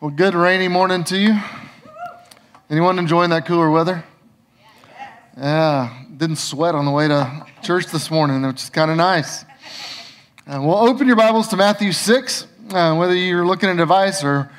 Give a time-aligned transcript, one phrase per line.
[0.00, 1.36] Well, good rainy morning to you.
[2.70, 4.04] Anyone enjoying that cooler weather?
[5.36, 9.42] Yeah, didn't sweat on the way to church this morning, which is kind of nice.
[10.46, 14.22] Uh, well, open your Bibles to Matthew 6, uh, whether you're looking at a device
[14.22, 14.52] or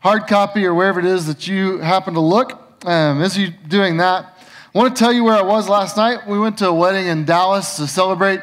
[0.00, 2.52] hard copy or wherever it is that you happen to look.
[2.86, 4.24] Um, as you're doing that,
[4.74, 6.26] I want to tell you where I was last night.
[6.26, 8.40] We went to a wedding in Dallas to celebrate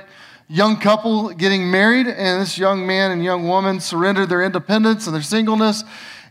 [0.47, 5.15] young couple getting married, and this young man and young woman surrendered their independence and
[5.15, 5.83] their singleness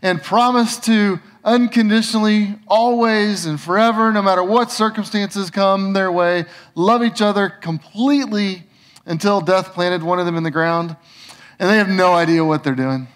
[0.03, 6.45] and promised to unconditionally, always and forever, no matter what circumstances come their way,
[6.75, 8.63] love each other completely
[9.05, 10.95] until death planted one of them in the ground.
[11.57, 13.07] And they have no idea what they're doing.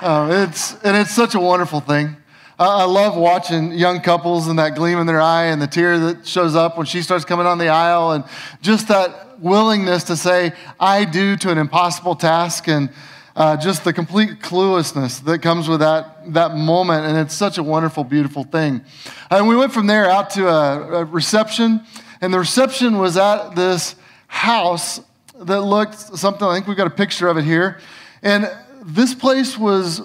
[0.00, 2.16] Uh, it's, and it's such a wonderful thing.
[2.58, 6.26] I love watching young couples and that gleam in their eye and the tear that
[6.26, 8.24] shows up when she starts coming on the aisle and
[8.62, 12.90] just that willingness to say, I do to an impossible task and
[13.38, 17.06] uh, just the complete cluelessness that comes with that, that moment.
[17.06, 18.84] And it's such a wonderful, beautiful thing.
[19.30, 21.80] And we went from there out to a, a reception,
[22.20, 23.94] and the reception was at this
[24.26, 25.00] house
[25.38, 27.78] that looked something, I think we've got a picture of it here.
[28.24, 28.50] And
[28.82, 30.02] this place was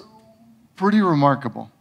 [0.76, 1.72] pretty remarkable.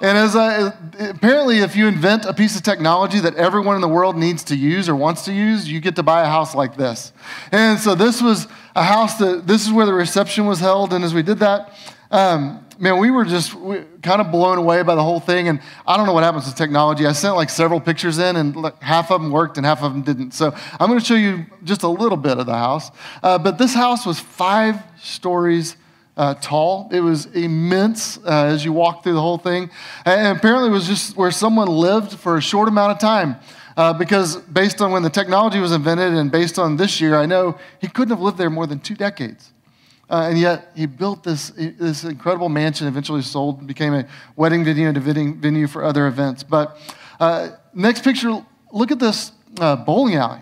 [0.00, 3.88] And as I, apparently, if you invent a piece of technology that everyone in the
[3.88, 6.76] world needs to use or wants to use, you get to buy a house like
[6.76, 7.12] this.
[7.50, 10.92] And so this was a house that this is where the reception was held.
[10.92, 11.72] And as we did that,
[12.10, 15.48] um, man, we were just we, kind of blown away by the whole thing.
[15.48, 17.06] And I don't know what happens with technology.
[17.06, 19.94] I sent like several pictures in, and like, half of them worked and half of
[19.94, 20.32] them didn't.
[20.32, 22.90] So I'm going to show you just a little bit of the house.
[23.22, 25.76] Uh, but this house was five stories
[26.16, 26.88] uh, tall.
[26.92, 29.70] It was immense uh, as you walk through the whole thing.
[30.04, 33.36] And apparently, it was just where someone lived for a short amount of time.
[33.76, 37.26] Uh, because based on when the technology was invented and based on this year, I
[37.26, 39.52] know he couldn't have lived there more than two decades.
[40.08, 44.06] Uh, and yet, he built this, this incredible mansion, eventually sold, became a
[44.36, 46.42] wedding venue and a venue for other events.
[46.42, 46.78] But
[47.20, 50.40] uh, next picture, look at this uh, bowling alley.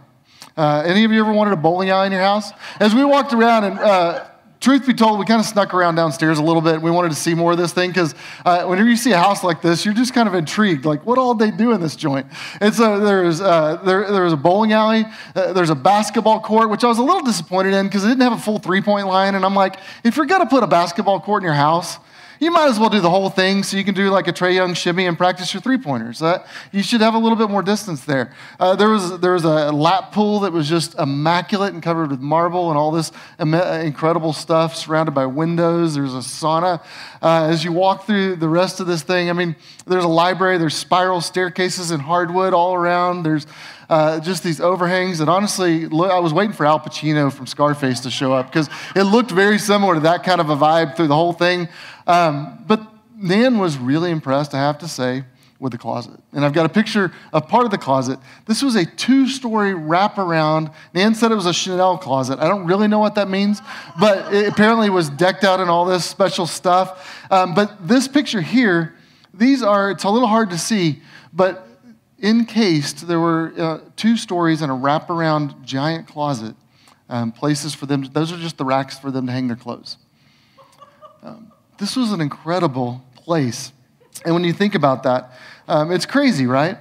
[0.56, 2.52] any of you ever wanted a bowling alley in your house?
[2.78, 4.30] As we walked around and
[4.64, 6.80] truth be told, we kind of snuck around downstairs a little bit.
[6.80, 8.14] We wanted to see more of this thing because
[8.46, 10.86] uh, whenever you see a house like this, you're just kind of intrigued.
[10.86, 12.26] Like, what all they do in this joint?
[12.60, 15.04] And so there's, uh, there, there's a bowling alley,
[15.36, 18.22] uh, there's a basketball court, which I was a little disappointed in because it didn't
[18.22, 19.34] have a full three point line.
[19.34, 21.98] And I'm like, if you're going to put a basketball court in your house,
[22.44, 24.54] you might as well do the whole thing so you can do like a Trae
[24.54, 26.20] Young shimmy and practice your three pointers.
[26.20, 28.34] Uh, you should have a little bit more distance there.
[28.60, 32.20] Uh, there, was, there was a lap pool that was just immaculate and covered with
[32.20, 35.94] marble and all this incredible stuff surrounded by windows.
[35.94, 36.82] There's a sauna.
[37.22, 39.56] Uh, as you walk through the rest of this thing, I mean,
[39.86, 43.22] there's a library, there's spiral staircases in hardwood all around.
[43.22, 43.46] There's
[43.88, 45.20] uh, just these overhangs.
[45.20, 49.02] And honestly, I was waiting for Al Pacino from Scarface to show up because it
[49.02, 51.68] looked very similar to that kind of a vibe through the whole thing.
[52.06, 52.80] Um, but
[53.16, 55.24] Nan was really impressed, I have to say,
[55.60, 56.20] with the closet.
[56.32, 58.18] And I've got a picture of part of the closet.
[58.46, 60.74] This was a two story wraparound.
[60.92, 62.38] Nan said it was a Chanel closet.
[62.38, 63.60] I don't really know what that means,
[63.98, 67.26] but it apparently was decked out in all this special stuff.
[67.30, 68.94] Um, but this picture here,
[69.32, 71.00] these are, it's a little hard to see,
[71.32, 71.66] but
[72.22, 76.56] encased, there were uh, two stories and a wraparound giant closet,
[77.08, 78.02] um, places for them.
[78.12, 79.96] those are just the racks for them to hang their clothes.
[81.22, 83.72] Um, this was an incredible place.
[84.24, 85.32] And when you think about that,
[85.68, 86.78] um, it's crazy, right?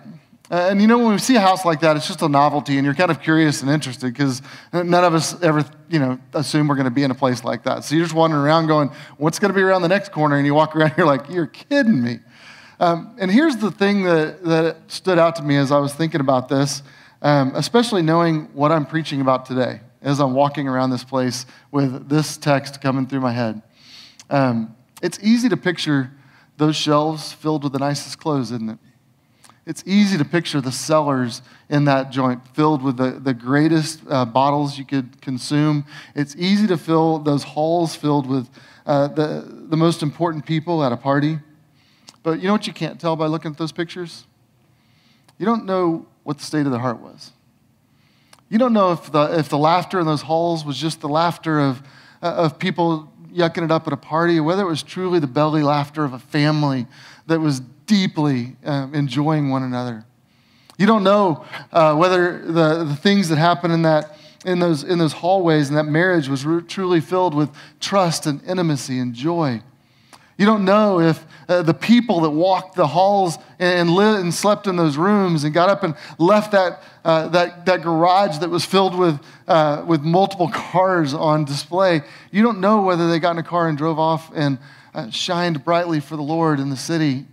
[0.51, 2.77] Uh, and you know, when we see a house like that, it's just a novelty,
[2.77, 6.67] and you're kind of curious and interested because none of us ever, you know, assume
[6.67, 7.83] we're going to be in a place like that.
[7.83, 10.35] So you're just wandering around going, what's going to be around the next corner?
[10.35, 12.19] And you walk around, you're like, you're kidding me.
[12.79, 16.21] Um, and here's the thing that, that stood out to me as I was thinking
[16.21, 16.83] about this,
[17.21, 22.09] um, especially knowing what I'm preaching about today as I'm walking around this place with
[22.09, 23.61] this text coming through my head.
[24.29, 26.09] Um, it's easy to picture
[26.57, 28.79] those shelves filled with the nicest clothes, isn't it?
[29.65, 34.23] It's easy to picture the cellars in that joint filled with the, the greatest uh,
[34.23, 35.85] bottles you could consume.
[36.15, 38.49] It's easy to fill those halls filled with
[38.85, 41.39] uh, the, the most important people at a party.
[42.23, 44.25] But you know what you can't tell by looking at those pictures?
[45.38, 47.31] You don't know what the state of their heart was.
[48.49, 51.59] You don't know if the, if the laughter in those halls was just the laughter
[51.59, 51.81] of,
[52.21, 55.63] uh, of people yucking it up at a party, whether it was truly the belly
[55.63, 56.88] laughter of a family
[57.27, 60.06] that was deeply um, enjoying one another.
[60.77, 64.97] You don't know uh, whether the, the things that happened in, that, in, those, in
[64.97, 67.50] those hallways and that marriage was re- truly filled with
[67.80, 69.62] trust and intimacy and joy.
[70.38, 74.65] You don't know if uh, the people that walked the halls and, lived and slept
[74.65, 78.65] in those rooms and got up and left that, uh, that, that garage that was
[78.65, 82.01] filled with, uh, with multiple cars on display,
[82.31, 84.57] you don't know whether they got in a car and drove off and
[84.94, 87.25] uh, shined brightly for the Lord in the city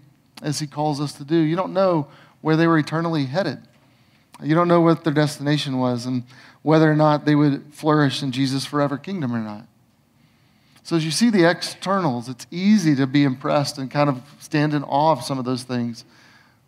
[0.43, 1.37] as He calls us to do.
[1.37, 2.09] You don't know
[2.43, 3.59] where they were eternally headed.
[4.43, 6.25] You don't know what their destination was and
[6.63, 9.67] whether or not they would flourish in Jesus' forever kingdom or not.
[10.83, 14.75] So, as you see the externals, it's easy to be impressed and kind of stand
[14.75, 16.05] in awe of some of those things.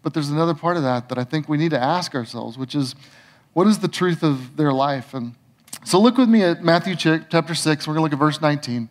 [0.03, 2.75] But there's another part of that that I think we need to ask ourselves, which
[2.75, 2.95] is
[3.53, 5.15] what is the truth of their life?
[5.15, 5.35] And
[5.85, 7.87] so, look with me at Matthew chapter 6.
[7.87, 8.89] We're going to look at verse 19.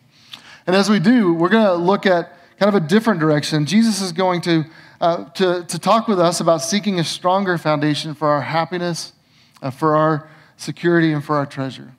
[0.67, 3.65] And as we do, we're going to look at kind of a different direction.
[3.65, 4.65] Jesus is going to,
[4.99, 9.13] uh, to, to talk with us about seeking a stronger foundation for our happiness,
[9.61, 11.93] uh, for our security, and for our treasure.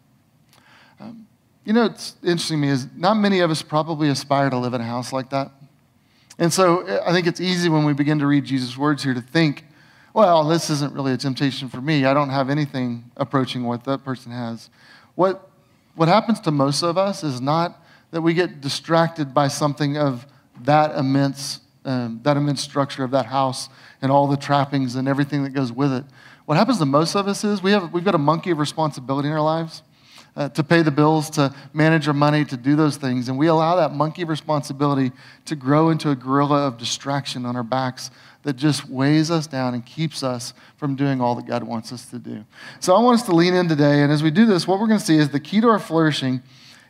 [1.65, 4.75] You know, it's interesting to me is not many of us probably aspire to live
[4.75, 5.53] in a house like that.
[6.39, 9.21] And so I think it's easy when we begin to read Jesus' words here to
[9.21, 9.65] think,
[10.13, 12.05] well, this isn't really a temptation for me.
[12.05, 14.71] I don't have anything approaching what that person has.
[15.15, 15.49] What,
[15.95, 17.81] what happens to most of us is not
[18.11, 20.27] that we get distracted by something of
[20.65, 23.69] that immense, um, that immense structure of that house
[24.03, 26.05] and all the trappings and everything that goes with it.
[26.45, 29.29] What happens to most of us is we have, we've got a monkey of responsibility
[29.29, 29.83] in our lives.
[30.35, 33.29] Uh, to pay the bills, to manage our money, to do those things.
[33.29, 35.13] And we allow that monkey responsibility
[35.45, 38.11] to grow into a gorilla of distraction on our backs
[38.43, 42.07] that just weighs us down and keeps us from doing all that God wants us
[42.07, 42.45] to do.
[42.81, 44.03] So I want us to lean in today.
[44.03, 45.79] And as we do this, what we're going to see is the key to our
[45.79, 46.43] flourishing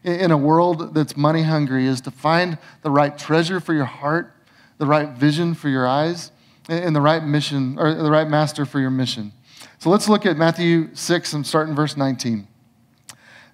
[0.05, 4.35] in a world that's money hungry is to find the right treasure for your heart,
[4.79, 6.33] the right vision for your eyes,
[6.69, 9.33] and the right mission, or the right master for your mission.
[9.79, 12.47] So let's look at Matthew 6 and start in verse 19.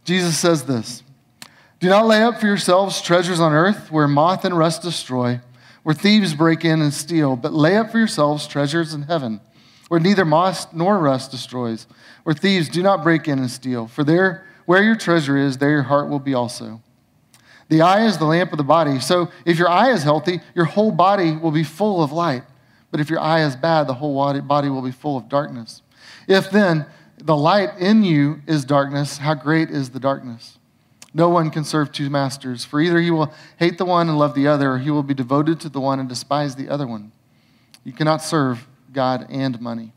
[0.09, 1.03] Jesus says this
[1.81, 5.41] Do not lay up for yourselves treasures on earth where moth and rust destroy,
[5.83, 9.39] where thieves break in and steal, but lay up for yourselves treasures in heaven
[9.89, 11.87] where neither moth nor rust destroys,
[12.23, 13.87] where thieves do not break in and steal.
[13.87, 16.81] For there where your treasure is, there your heart will be also.
[17.69, 19.01] The eye is the lamp of the body.
[19.01, 22.45] So if your eye is healthy, your whole body will be full of light.
[22.91, 25.83] But if your eye is bad, the whole body will be full of darkness.
[26.27, 26.87] If then
[27.21, 30.59] the light in you is darkness, how great is the darkness?
[31.15, 34.35] No one can serve two masters, for either he will hate the one and love
[34.35, 37.13] the other, or he will be devoted to the one and despise the other one.
[37.85, 39.93] You cannot serve God and money.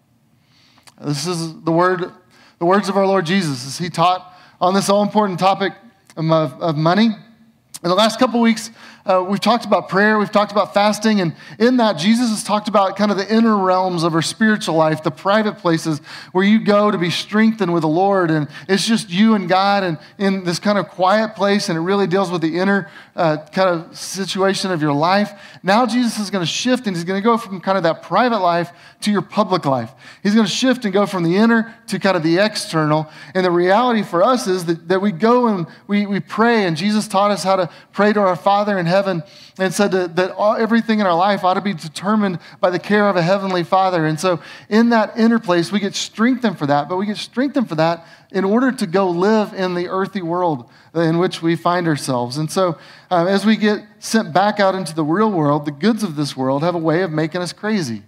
[1.00, 2.12] This is the word,
[2.60, 5.74] the words of our Lord Jesus as he taught on this all important topic
[6.16, 7.06] of, of money.
[7.06, 8.70] In the last couple weeks,
[9.06, 12.68] uh, we've talked about prayer, we've talked about fasting, and in that, Jesus has talked
[12.68, 16.00] about kind of the inner realms of our spiritual life, the private places
[16.32, 19.84] where you go to be strengthened with the Lord, and it's just you and God,
[19.84, 23.38] and in this kind of quiet place, and it really deals with the inner uh,
[23.52, 25.32] kind of situation of your life.
[25.64, 28.04] Now, Jesus is going to shift, and he's going to go from kind of that
[28.04, 28.72] private life
[29.02, 29.92] to your public life.
[30.24, 33.10] He's going to shift and go from the inner to kind of the external.
[33.34, 36.78] And the reality for us is that, that we go and we, we pray, and
[36.78, 39.24] Jesus taught us how to pray to our Father in heaven
[39.58, 42.78] and said that, that all, everything in our life ought to be determined by the
[42.78, 44.06] care of a heavenly Father.
[44.06, 44.40] And so,
[44.70, 48.06] in that inner place, we get strengthened for that, but we get strengthened for that
[48.32, 52.38] in order to go live in the earthy world in which we find ourselves.
[52.38, 52.78] And so,
[53.10, 56.36] um, as we get sent back out into the real world, the goods of this
[56.38, 58.04] world have a way of making us crazy.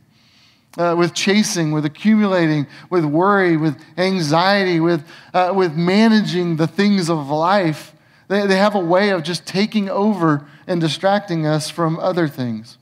[0.76, 7.12] Uh, with chasing, with accumulating, with worry, with anxiety, with, uh, with managing the things
[7.12, 7.94] of life
[8.34, 12.78] they, they have a way of just taking over and distracting us from other things.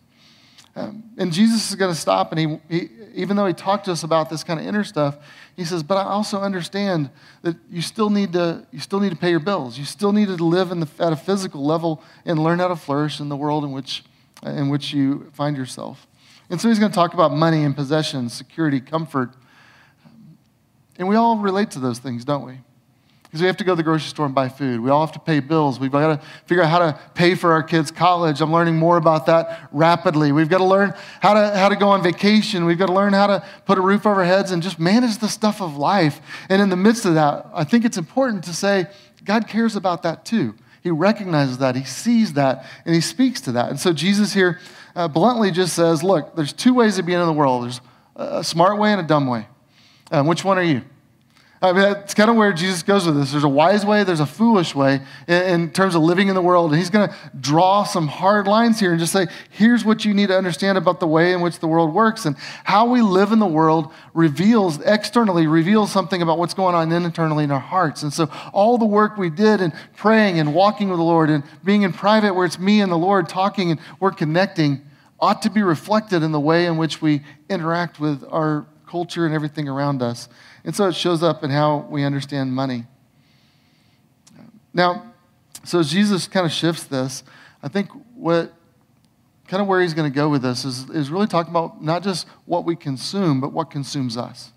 [0.75, 3.91] Um, and Jesus is going to stop, and he, he, even though he talked to
[3.91, 5.17] us about this kind of inner stuff,
[5.57, 7.09] he says, "But I also understand
[7.41, 9.77] that you still need to you still need to pay your bills.
[9.77, 13.19] You still need to live the, at a physical level and learn how to flourish
[13.19, 14.05] in the world in which
[14.43, 16.07] in which you find yourself."
[16.49, 19.31] And so he's going to talk about money and possessions, security, comfort,
[20.97, 22.59] and we all relate to those things, don't we?
[23.31, 24.81] Because we have to go to the grocery store and buy food.
[24.81, 25.79] We all have to pay bills.
[25.79, 28.41] We've got to figure out how to pay for our kids' college.
[28.41, 30.33] I'm learning more about that rapidly.
[30.33, 32.65] We've got to learn how to, how to go on vacation.
[32.65, 35.19] We've got to learn how to put a roof over our heads and just manage
[35.19, 36.19] the stuff of life.
[36.49, 38.87] And in the midst of that, I think it's important to say
[39.23, 40.53] God cares about that too.
[40.83, 43.69] He recognizes that, He sees that, and He speaks to that.
[43.69, 44.59] And so Jesus here
[44.93, 47.79] uh, bluntly just says, Look, there's two ways of being in the world there's
[48.17, 49.47] a smart way and a dumb way.
[50.11, 50.81] Um, which one are you?
[51.63, 53.31] I mean, that's kind of where Jesus goes with this.
[53.31, 56.41] There's a wise way, there's a foolish way in, in terms of living in the
[56.41, 56.71] world.
[56.71, 60.11] And he's going to draw some hard lines here and just say, here's what you
[60.15, 62.25] need to understand about the way in which the world works.
[62.25, 66.91] And how we live in the world reveals, externally, reveals something about what's going on
[66.91, 68.01] internally in our hearts.
[68.01, 71.43] And so all the work we did in praying and walking with the Lord and
[71.63, 74.81] being in private where it's me and the Lord talking and we're connecting
[75.19, 79.35] ought to be reflected in the way in which we interact with our culture and
[79.35, 80.27] everything around us.
[80.63, 82.85] And so it shows up in how we understand money.
[84.73, 85.13] Now,
[85.63, 87.23] so as Jesus kind of shifts this,
[87.61, 88.53] I think what
[89.47, 92.03] kind of where he's going to go with this is, is really talking about not
[92.03, 94.51] just what we consume, but what consumes us.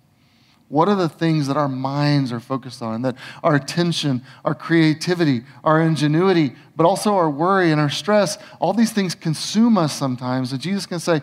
[0.68, 5.42] What are the things that our minds are focused on, that our attention, our creativity,
[5.62, 10.52] our ingenuity, but also our worry and our stress, all these things consume us sometimes.
[10.52, 11.20] And Jesus can say,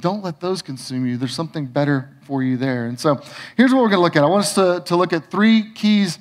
[0.00, 1.16] don't let those consume you.
[1.16, 2.86] There's something better for you there.
[2.86, 3.20] And so
[3.56, 4.24] here's what we're going to look at.
[4.24, 6.18] I want us to, to look at three keys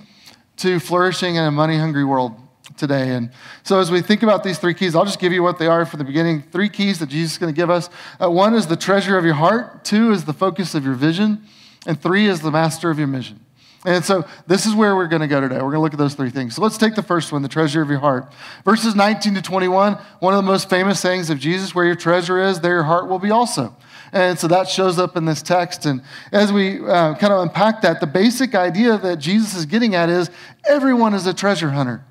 [0.57, 2.33] to flourishing in a money hungry world
[2.77, 3.11] today.
[3.11, 3.31] And
[3.63, 5.85] so, as we think about these three keys, I'll just give you what they are
[5.85, 6.43] for the beginning.
[6.51, 7.89] Three keys that Jesus is going to give us.
[8.21, 11.43] Uh, one is the treasure of your heart, two is the focus of your vision,
[11.85, 13.44] and three is the master of your mission.
[13.85, 15.55] And so, this is where we're going to go today.
[15.55, 16.55] We're going to look at those three things.
[16.55, 18.31] So, let's take the first one, the treasure of your heart.
[18.63, 22.41] Verses 19 to 21, one of the most famous sayings of Jesus where your treasure
[22.41, 23.75] is, there your heart will be also.
[24.11, 25.85] And so that shows up in this text.
[25.85, 26.01] And
[26.31, 30.09] as we uh, kind of unpack that, the basic idea that Jesus is getting at
[30.09, 30.29] is
[30.67, 32.03] everyone is a treasure hunter.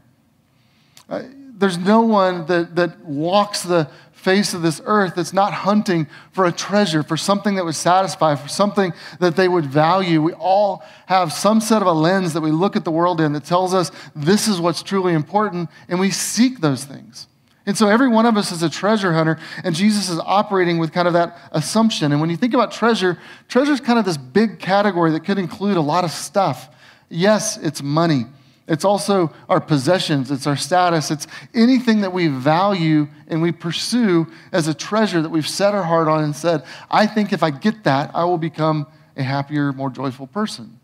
[1.08, 1.22] Uh,
[1.56, 3.88] there's no one that, that walks the
[4.24, 8.34] face of this earth that's not hunting for a treasure, for something that would satisfy,
[8.34, 10.22] for something that they would value.
[10.22, 13.34] We all have some set of a lens that we look at the world in
[13.34, 17.28] that tells us this is what's truly important, and we seek those things.
[17.66, 20.92] And so every one of us is a treasure hunter, and Jesus is operating with
[20.92, 22.12] kind of that assumption.
[22.12, 25.38] And when you think about treasure, treasure is kind of this big category that could
[25.38, 26.68] include a lot of stuff.
[27.08, 28.26] Yes, it's money.
[28.66, 34.26] It's also our possessions, it's our status, it's anything that we value and we pursue
[34.52, 37.50] as a treasure that we've set our heart on and said, I think if I
[37.50, 40.80] get that, I will become a happier, more joyful person.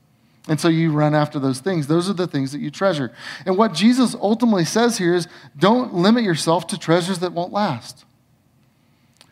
[0.47, 1.87] And so you run after those things.
[1.87, 3.13] Those are the things that you treasure.
[3.47, 5.27] And what Jesus ultimately says here is
[5.59, 8.05] don't limit yourself to treasures that won't last.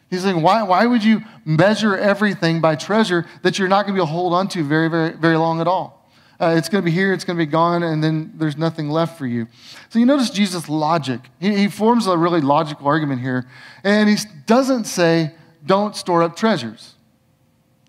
[0.08, 3.98] He's saying, why, why would you measure everything by treasure that you're not going to
[3.98, 5.97] be able to hold on to very, very, very long at all?
[6.40, 8.90] Uh, it's going to be here, it's going to be gone, and then there's nothing
[8.90, 9.48] left for you.
[9.88, 11.20] So you notice Jesus' logic.
[11.40, 13.46] He, he forms a really logical argument here,
[13.82, 14.16] and he
[14.46, 15.32] doesn't say,
[15.66, 16.94] don't store up treasures.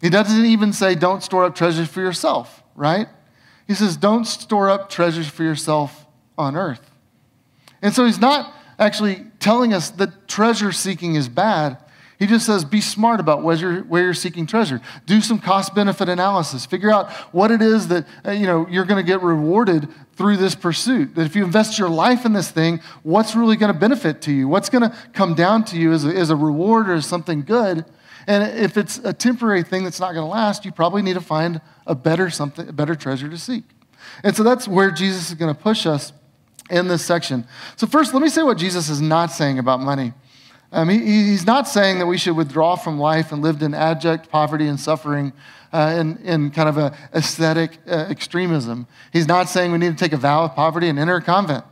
[0.01, 3.07] He doesn't even say, don't store up treasures for yourself, right?
[3.67, 6.89] He says, don't store up treasures for yourself on earth.
[7.81, 11.77] And so he's not actually telling us that treasure seeking is bad.
[12.19, 14.81] He just says, be smart about where you're, where you're seeking treasure.
[15.05, 16.65] Do some cost benefit analysis.
[16.65, 20.35] Figure out what it is that uh, you know, you're going to get rewarded through
[20.35, 21.15] this pursuit.
[21.15, 24.33] That if you invest your life in this thing, what's really going to benefit to
[24.33, 24.49] you?
[24.49, 27.43] What's going to come down to you as a, as a reward or as something
[27.43, 27.85] good?
[28.27, 31.21] And if it's a temporary thing that's not going to last, you probably need to
[31.21, 33.63] find a better something, a better treasure to seek.
[34.25, 36.11] And so that's where Jesus is going to push us
[36.69, 37.47] in this section.
[37.77, 40.13] So first, let me say what Jesus is not saying about money.
[40.71, 44.29] Um, he, he's not saying that we should withdraw from life and live in abject
[44.29, 45.33] poverty and suffering
[45.73, 48.87] uh, in, in kind of a aesthetic uh, extremism.
[49.11, 51.65] He's not saying we need to take a vow of poverty and enter a convent.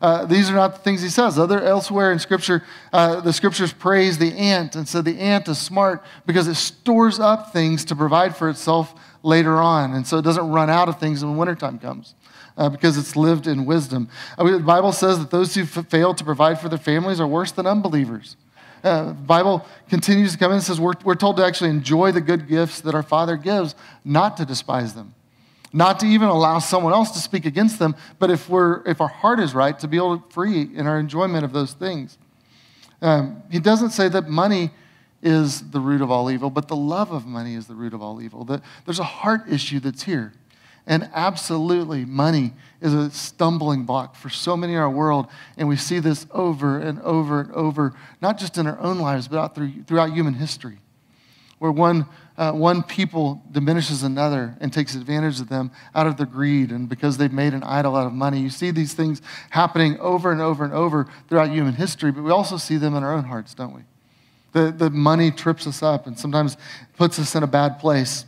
[0.00, 1.38] Uh, these are not the things he says.
[1.38, 5.58] Other elsewhere in Scripture, uh, the Scriptures praise the ant and said the ant is
[5.58, 10.22] smart because it stores up things to provide for itself later on, and so it
[10.22, 12.14] doesn't run out of things when wintertime comes
[12.56, 14.08] uh, because it's lived in wisdom.
[14.36, 17.26] Uh, the Bible says that those who f- fail to provide for their families are
[17.26, 18.36] worse than unbelievers.
[18.84, 22.20] Uh, Bible continues to come in and says we're, we're told to actually enjoy the
[22.20, 23.74] good gifts that our Father gives,
[24.04, 25.14] not to despise them,
[25.72, 29.08] not to even allow someone else to speak against them, but if, we're, if our
[29.08, 32.18] heart is right, to be able to free in our enjoyment of those things.
[33.02, 34.70] Um, he doesn't say that money
[35.22, 38.02] is the root of all evil, but the love of money is the root of
[38.02, 38.44] all evil.
[38.44, 40.32] That there's a heart issue that's here.
[40.86, 45.28] And absolutely, money is a stumbling block for so many in our world.
[45.56, 49.28] And we see this over and over and over, not just in our own lives,
[49.28, 50.78] but through, throughout human history,
[51.58, 52.04] where one,
[52.36, 56.86] uh, one people diminishes another and takes advantage of them out of their greed and
[56.86, 58.40] because they've made an idol out of money.
[58.40, 62.30] You see these things happening over and over and over throughout human history, but we
[62.30, 63.82] also see them in our own hearts, don't we?
[64.52, 66.58] The, the money trips us up and sometimes
[66.98, 68.26] puts us in a bad place.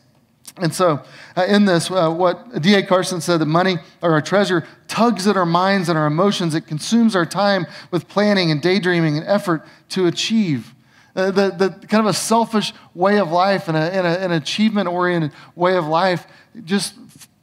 [0.58, 1.02] And so,
[1.36, 2.82] uh, in this, uh, what D.A.
[2.82, 6.54] Carson said that money or our treasure tugs at our minds and our emotions.
[6.54, 10.74] It consumes our time with planning and daydreaming and effort to achieve.
[11.14, 14.32] Uh, the, the kind of a selfish way of life and, a, and a, an
[14.32, 16.26] achievement oriented way of life
[16.64, 16.94] just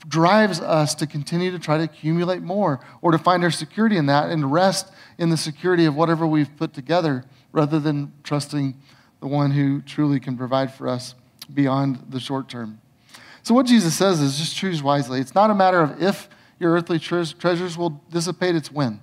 [0.08, 4.08] drives us to continue to try to accumulate more or to find our security in
[4.08, 8.76] that and rest in the security of whatever we've put together rather than trusting
[9.22, 11.16] the one who truly can provide for us
[11.54, 12.80] beyond the short term.
[13.44, 15.20] So, what Jesus says is just choose wisely.
[15.20, 19.02] It's not a matter of if your earthly tre- treasures will dissipate, it's when.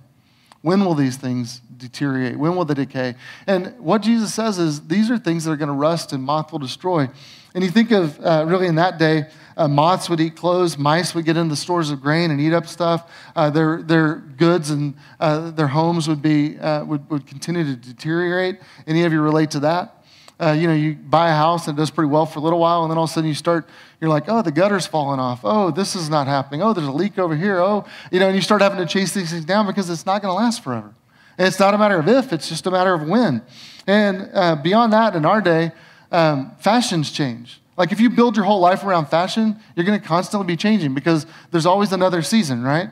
[0.61, 2.37] When will these things deteriorate?
[2.37, 3.15] When will they decay?
[3.47, 6.51] And what Jesus says is these are things that are going to rust and moth
[6.51, 7.09] will destroy.
[7.53, 9.25] And you think of uh, really in that day,
[9.57, 12.53] uh, moths would eat clothes, mice would get into the stores of grain and eat
[12.53, 13.11] up stuff.
[13.35, 17.75] Uh, their, their goods and uh, their homes would, be, uh, would, would continue to
[17.75, 18.59] deteriorate.
[18.87, 20.00] Any of you relate to that?
[20.41, 22.59] Uh, you know, you buy a house and it does pretty well for a little
[22.59, 23.69] while, and then all of a sudden you start,
[23.99, 25.41] you're like, oh, the gutter's falling off.
[25.43, 26.63] Oh, this is not happening.
[26.63, 27.59] Oh, there's a leak over here.
[27.59, 30.23] Oh, you know, and you start having to chase these things down because it's not
[30.23, 30.93] going to last forever.
[31.37, 33.43] And it's not a matter of if, it's just a matter of when.
[33.85, 35.71] And uh, beyond that, in our day,
[36.11, 37.61] um, fashions change.
[37.77, 40.93] Like if you build your whole life around fashion, you're going to constantly be changing
[40.93, 42.89] because there's always another season, right?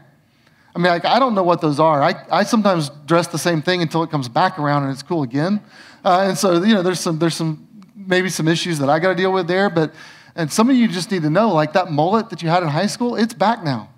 [0.76, 2.02] I mean, like, I don't know what those are.
[2.02, 5.24] I, I sometimes dress the same thing until it comes back around and it's cool
[5.24, 5.62] again.
[6.06, 9.10] Uh, and so, you know, there's some, there's some, maybe some issues that I got
[9.10, 9.70] to deal with there.
[9.70, 9.94] But,
[10.36, 12.70] and some of you just need to know, like that mullet that you had in
[12.70, 13.90] high school, it's back now.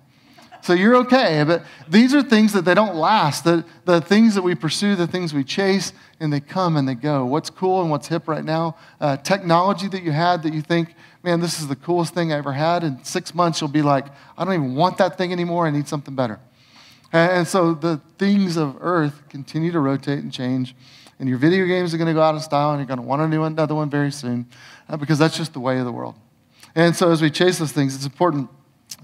[0.62, 1.42] So you're okay.
[1.44, 3.44] But these are things that they don't last.
[3.44, 6.94] The, the things that we pursue, the things we chase, and they come and they
[6.94, 7.24] go.
[7.26, 8.76] What's cool and what's hip right now?
[9.00, 12.38] Uh, technology that you had that you think, man, this is the coolest thing I
[12.38, 12.84] ever had.
[12.84, 14.06] In six months, you'll be like,
[14.38, 15.66] I don't even want that thing anymore.
[15.66, 16.38] I need something better.
[17.12, 20.74] And so the things of earth continue to rotate and change.
[21.18, 23.04] And your video games are going to go out of style, and you're going to
[23.06, 24.46] want to do another one very soon
[24.88, 26.16] uh, because that's just the way of the world.
[26.74, 28.48] And so as we chase those things, it's important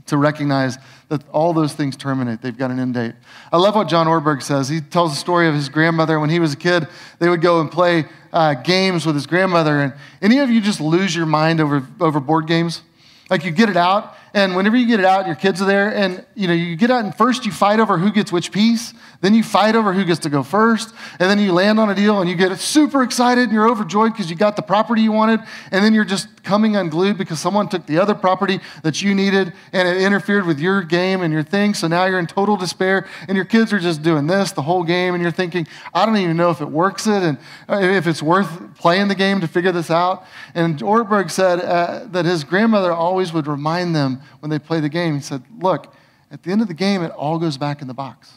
[0.06, 2.42] to recognize that all those things terminate.
[2.42, 3.14] They've got an end date.
[3.52, 4.68] I love what John Ortberg says.
[4.68, 6.18] He tells the story of his grandmother.
[6.18, 6.88] When he was a kid,
[7.18, 9.80] they would go and play uh, games with his grandmother.
[9.80, 12.82] And any of you just lose your mind over, over board games?
[13.30, 15.94] Like you get it out, and whenever you get it out, your kids are there,
[15.94, 18.94] and you know you get out, and first you fight over who gets which piece,
[19.20, 21.94] then you fight over who gets to go first, and then you land on a
[21.94, 25.12] deal, and you get super excited, and you're overjoyed because you got the property you
[25.12, 29.14] wanted, and then you're just coming unglued because someone took the other property that you
[29.14, 31.74] needed, and it interfered with your game and your thing.
[31.74, 34.84] So now you're in total despair, and your kids are just doing this the whole
[34.84, 38.06] game, and you're thinking, I don't even know if it works it, and uh, if
[38.06, 40.24] it's worth playing the game to figure this out.
[40.54, 44.88] And Ortberg said uh, that his grandmother always would remind them when they play the
[44.88, 45.14] game.
[45.14, 45.94] He said, Look,
[46.30, 48.32] at the end of the game, it all goes back in the box.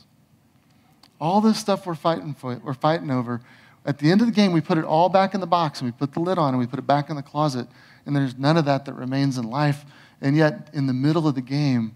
[1.19, 3.41] All this stuff we're fighting for, we're fighting over.
[3.85, 5.87] At the end of the game, we put it all back in the box and
[5.87, 7.67] we put the lid on and we put it back in the closet.
[8.05, 9.85] And there's none of that that remains in life.
[10.21, 11.93] And yet, in the middle of the game,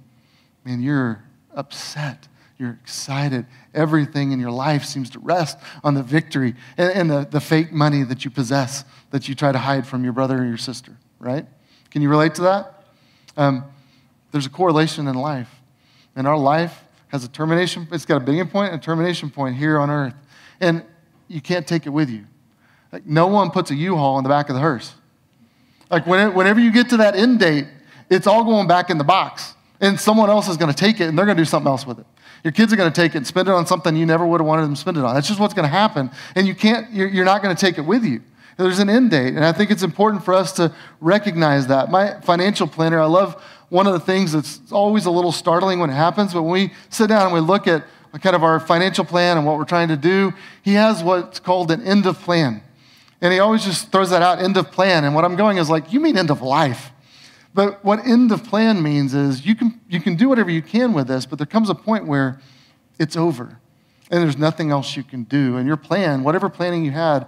[0.64, 2.28] man, you're upset.
[2.58, 3.46] You're excited.
[3.74, 7.72] Everything in your life seems to rest on the victory and, and the, the fake
[7.72, 10.98] money that you possess that you try to hide from your brother or your sister,
[11.20, 11.46] right?
[11.92, 12.84] Can you relate to that?
[13.38, 13.66] Um,
[14.36, 15.50] there's a correlation in life.
[16.14, 19.56] And our life has a termination, it's got a beginning point and a termination point
[19.56, 20.14] here on earth.
[20.60, 20.84] And
[21.30, 22.26] you can't take it with you.
[22.92, 24.94] Like, no one puts a U-Haul in the back of the hearse.
[25.90, 27.66] Like, whenever you get to that end date,
[28.10, 29.54] it's all going back in the box.
[29.80, 31.88] And someone else is going to take it and they're going to do something else
[31.88, 32.06] with it.
[32.44, 34.42] Your kids are going to take it and spend it on something you never would
[34.42, 35.16] have wanted them to spend it on.
[35.16, 36.12] That's just what's going to happen.
[36.36, 38.22] And you can't, you're not going to take it with you.
[38.58, 39.34] There's an end date.
[39.36, 41.92] And I think it's important for us to recognize that.
[41.92, 45.90] My financial planner, I love one of the things that's always a little startling when
[45.90, 47.86] it happens, but when we sit down and we look at
[48.22, 51.72] kind of our financial plan and what we're trying to do, he has what's called
[51.72, 52.62] an end of plan.
[53.22, 55.04] And he always just throws that out, end of plan.
[55.04, 56.92] And what I'm going is like, you mean end of life.
[57.54, 60.94] But what end of plan means is you can, you can do whatever you can
[60.94, 62.40] with this, but there comes a point where
[63.00, 63.60] it's over
[64.12, 65.58] and there's nothing else you can do.
[65.58, 67.28] And your plan, whatever planning you had,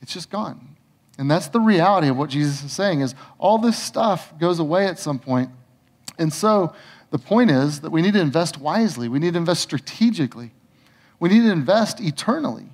[0.00, 0.76] it's just gone.
[1.18, 4.86] And that's the reality of what Jesus is saying is all this stuff goes away
[4.86, 5.50] at some point
[6.18, 6.74] and so
[7.10, 10.52] the point is that we need to invest wisely, we need to invest strategically,
[11.20, 12.66] we need to invest eternally.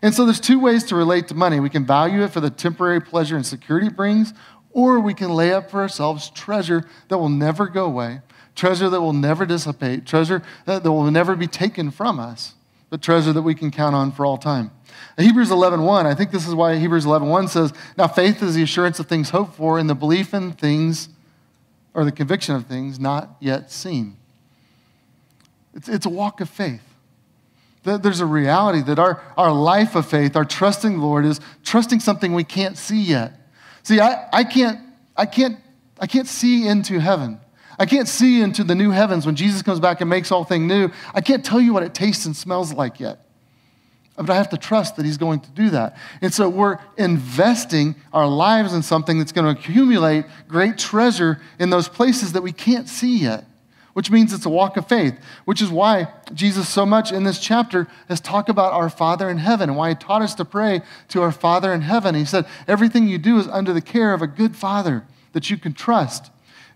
[0.00, 1.60] And so there's two ways to relate to money.
[1.60, 4.34] We can value it for the temporary pleasure and security it brings,
[4.70, 8.20] or we can lay up for ourselves treasure that will never go away,
[8.54, 12.54] treasure that will never dissipate, treasure that, will never be taken from us,
[12.90, 14.70] but treasure that we can count on for all time.
[15.16, 18.98] Hebrews 11.1, I think this is why Hebrews 11.1 says, Now faith is the assurance
[18.98, 21.08] of things hoped for and the belief in things
[21.94, 24.16] or the conviction of things not yet seen.
[25.74, 26.82] It's, it's a walk of faith.
[27.84, 32.32] There's a reality that our, our life of faith, our trusting Lord, is trusting something
[32.32, 33.38] we can't see yet.
[33.82, 34.80] See, I, I, can't,
[35.14, 35.58] I, can't,
[36.00, 37.38] I can't see into heaven.
[37.78, 40.66] I can't see into the new heavens when Jesus comes back and makes all things
[40.66, 40.90] new.
[41.12, 43.23] I can't tell you what it tastes and smells like yet.
[44.16, 45.96] But I have to trust that He's going to do that.
[46.20, 51.70] And so we're investing our lives in something that's going to accumulate great treasure in
[51.70, 53.44] those places that we can't see yet,
[53.92, 57.40] which means it's a walk of faith, which is why Jesus, so much in this
[57.40, 60.82] chapter, has talked about our Father in heaven and why He taught us to pray
[61.08, 62.14] to our Father in heaven.
[62.14, 65.58] He said, Everything you do is under the care of a good Father that you
[65.58, 66.30] can trust.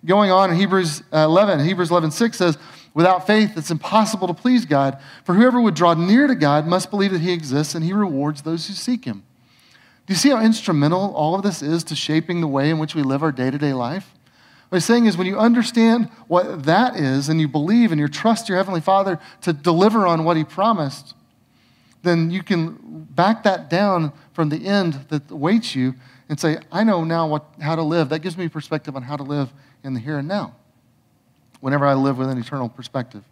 [0.04, 2.58] Going on in Hebrews uh, 11, Hebrews 11, 6 says,
[2.94, 4.98] Without faith, it's impossible to please God.
[5.24, 8.42] For whoever would draw near to God must believe that he exists and he rewards
[8.42, 9.22] those who seek him.
[10.06, 12.94] Do you see how instrumental all of this is to shaping the way in which
[12.94, 14.14] we live our day to day life?
[14.68, 18.08] What he's saying is when you understand what that is and you believe and you
[18.08, 21.14] trust your Heavenly Father to deliver on what he promised,
[22.02, 25.94] then you can back that down from the end that awaits you
[26.28, 28.08] and say, I know now what, how to live.
[28.10, 29.52] That gives me perspective on how to live
[29.84, 30.54] in the here and now
[31.60, 33.24] whenever I live with an eternal perspective.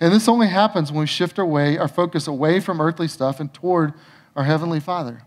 [0.00, 3.40] And this only happens when we shift our way, our focus away from earthly stuff
[3.40, 3.94] and toward
[4.36, 5.22] our Heavenly Father.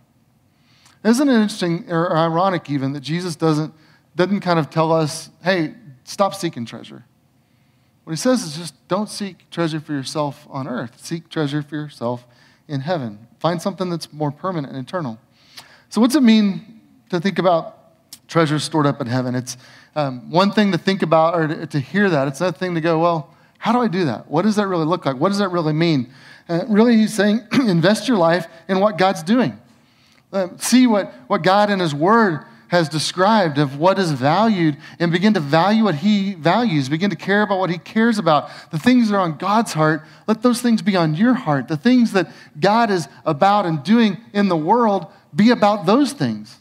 [1.04, 3.74] Isn't it interesting or ironic even that Jesus doesn't,
[4.16, 7.04] doesn't kind of tell us, hey, stop seeking treasure?
[8.04, 11.04] What he says is just don't seek treasure for yourself on earth.
[11.04, 12.26] Seek treasure for yourself
[12.68, 13.28] in heaven.
[13.40, 15.20] Find something that's more permanent and eternal.
[15.90, 17.81] So, what's it mean to think about
[18.32, 19.36] treasures stored up in heaven?
[19.36, 19.58] It's
[19.96, 22.28] um, one thing to think about or to, hear that.
[22.30, 24.32] It's another thing to go, well, how do I do that?
[24.32, 25.17] What does that really look like?
[25.17, 26.12] What does that really mean?
[26.48, 29.60] Uh, really, he's saying invest your life in what God's doing.
[30.32, 35.12] Uh, see what, what God and His Word has described of what is valued and
[35.12, 36.88] begin to value what He values.
[36.88, 38.50] Begin to care about what He cares about.
[38.72, 41.67] The things that are on God's heart, let those things be on your heart.
[41.67, 46.61] The things that God is about and doing in the world, be about those things.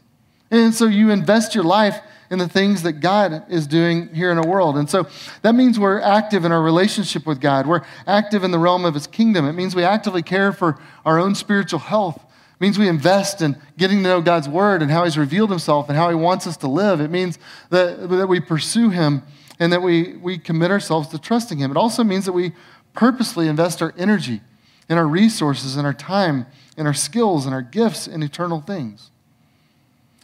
[0.50, 4.38] And so you invest your life in the things that God is doing here in
[4.38, 4.76] our world.
[4.76, 5.08] And so
[5.42, 7.66] that means we're active in our relationship with God.
[7.66, 9.46] We're active in the realm of His kingdom.
[9.46, 12.16] It means we actively care for our own spiritual health.
[12.16, 15.88] It means we invest in getting to know God's word and how He's revealed Himself
[15.88, 17.00] and how He wants us to live.
[17.00, 17.38] It means
[17.70, 19.22] that, that we pursue Him
[19.58, 21.72] and that we, we commit ourselves to trusting Him.
[21.72, 22.52] It also means that we
[22.94, 24.40] purposely invest our energy
[24.88, 29.10] and our resources and our time and our skills and our gifts in eternal things.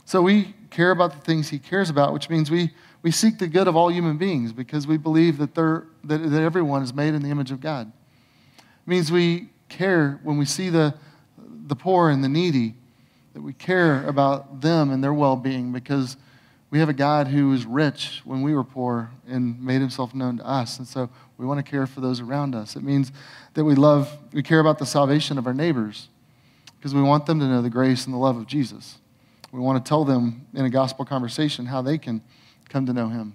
[0.07, 2.71] So we care about the things he cares about, which means we,
[3.03, 6.43] we seek the good of all human beings because we believe that, they're, that, that
[6.43, 7.91] everyone is made in the image of God.
[8.57, 10.95] It means we care when we see the,
[11.67, 12.75] the poor and the needy,
[13.35, 16.17] that we care about them and their well being because
[16.71, 20.37] we have a God who was rich when we were poor and made himself known
[20.37, 20.79] to us.
[20.79, 22.77] And so we want to care for those around us.
[22.77, 23.11] It means
[23.55, 26.09] that we love, we care about the salvation of our neighbors
[26.79, 28.99] because we want them to know the grace and the love of Jesus.
[29.57, 32.21] We want to tell them in a gospel conversation how they can
[32.69, 33.35] come to know Him.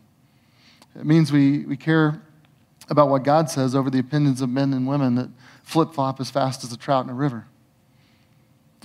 [0.96, 2.22] It means we, we care
[2.90, 5.30] about what God says over the opinions of men and women that
[5.64, 7.48] flip flop as fast as a trout in a river.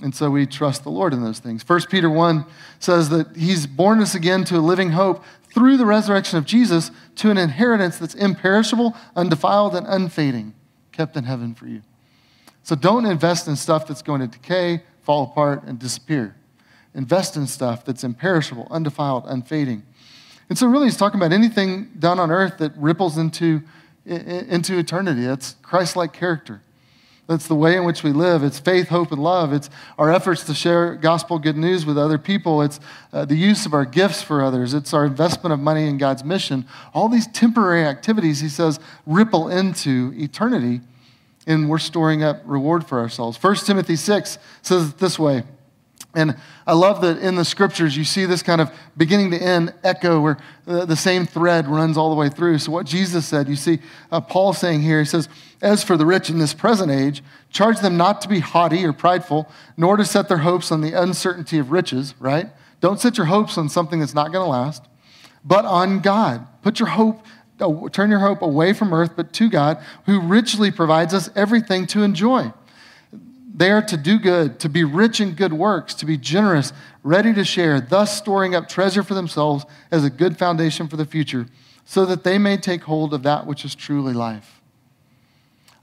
[0.01, 1.67] And so we trust the Lord in those things.
[1.67, 2.43] 1 Peter 1
[2.79, 5.23] says that He's born us again to a living hope
[5.53, 10.55] through the resurrection of Jesus to an inheritance that's imperishable, undefiled, and unfading,
[10.91, 11.83] kept in heaven for you.
[12.63, 16.35] So don't invest in stuff that's going to decay, fall apart, and disappear.
[16.97, 19.83] Invest in stuff that's imperishable, undefiled, unfading.
[20.49, 23.61] And so, really, he's talking about anything done on earth that ripples into,
[24.03, 25.23] into eternity.
[25.23, 26.61] That's Christ like character.
[27.27, 28.41] That's the way in which we live.
[28.43, 29.53] It's faith, hope, and love.
[29.53, 32.63] It's our efforts to share gospel good news with other people.
[32.63, 32.79] It's
[33.13, 34.73] uh, the use of our gifts for others.
[34.73, 36.65] It's our investment of money in God's mission.
[36.95, 40.81] All these temporary activities, he says, ripple into eternity,
[41.45, 43.37] and we're storing up reward for ourselves.
[43.43, 45.43] 1 Timothy 6 says it this way
[46.17, 49.71] and I love that in the scriptures you see this kind of beginning to end
[49.83, 52.57] echo where the same thread runs all the way through.
[52.57, 53.77] So, what Jesus said, you see
[54.11, 55.29] uh, Paul saying here, he says,
[55.61, 58.93] As for the rich in this present age, charge them not to be haughty or
[58.93, 62.47] prideful, nor to set their hopes on the uncertainty of riches, right?
[62.81, 64.83] Don't set your hopes on something that's not going to last,
[65.45, 66.47] but on God.
[66.63, 67.23] Put your hope,
[67.59, 69.77] uh, turn your hope away from earth, but to God,
[70.07, 72.51] who richly provides us everything to enjoy.
[73.55, 77.33] They are to do good, to be rich in good works, to be generous, ready
[77.33, 81.47] to share, thus storing up treasure for themselves as a good foundation for the future,
[81.85, 84.61] so that they may take hold of that which is truly life.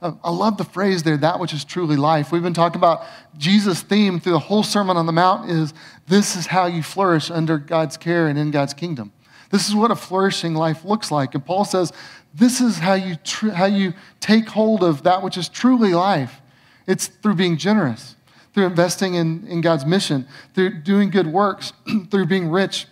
[0.01, 2.31] I love the phrase there, that which is truly life.
[2.31, 3.03] We've been talking about
[3.37, 5.73] Jesus' theme through the whole Sermon on the Mount is
[6.07, 9.11] this is how you flourish under God's care and in God's kingdom.
[9.49, 11.33] This is what a flourishing life looks like.
[11.33, 11.91] And Paul says,
[12.33, 16.41] this is how you, tr- how you take hold of that which is truly life.
[16.87, 18.15] It's through being generous,
[18.53, 21.73] through investing in, in God's mission, through doing good works,
[22.11, 22.87] through being rich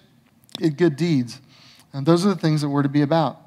[0.59, 1.39] in good deeds.
[1.93, 3.39] And those are the things that we're to be about.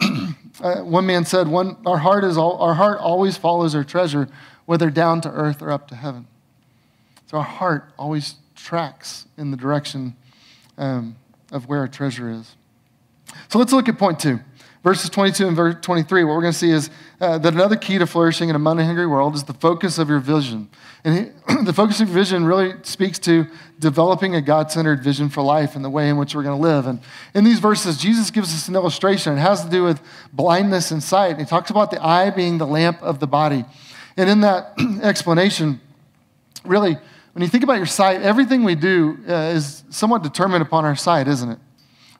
[0.00, 4.28] uh, one man said, one, our, heart is all, our heart always follows our treasure,
[4.66, 6.26] whether down to earth or up to heaven.
[7.26, 10.14] So our heart always tracks in the direction
[10.78, 11.16] um,
[11.50, 12.54] of where our treasure is.
[13.28, 14.40] So So let's look at point two.
[14.86, 17.98] Verses 22 and verse 23, what we're going to see is uh, that another key
[17.98, 20.68] to flourishing in a money hungry world is the focus of your vision.
[21.02, 23.48] And he, the focus of your vision really speaks to
[23.80, 26.62] developing a God centered vision for life and the way in which we're going to
[26.62, 26.86] live.
[26.86, 27.00] And
[27.34, 29.32] in these verses, Jesus gives us an illustration.
[29.32, 30.00] It has to do with
[30.32, 31.32] blindness and sight.
[31.32, 33.64] And he talks about the eye being the lamp of the body.
[34.16, 35.80] And in that explanation,
[36.64, 36.96] really,
[37.32, 40.94] when you think about your sight, everything we do uh, is somewhat determined upon our
[40.94, 41.58] sight, isn't it?